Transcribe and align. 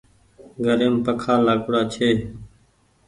گھريم 0.65 0.95
پکآ 1.05 1.33
لآگوڙآ 1.45 1.81
ڇي۔ 1.93 2.09